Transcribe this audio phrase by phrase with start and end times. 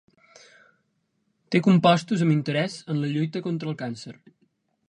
[1.55, 4.19] Té compostos amb interès en la lluita contra el càncer.